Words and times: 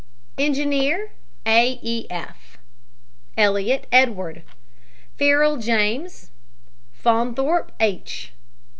ENGINEER, 0.39 1.11
A. 1.45 1.77
E. 1.83 2.07
F. 2.09 2.57
ELLIOTT, 3.37 3.85
EDWARD. 3.91 4.41
FARRELL, 5.15 5.57
JAMES. 5.57 6.31
FAUNTHORPE, 6.91 7.71
H. 7.79 8.31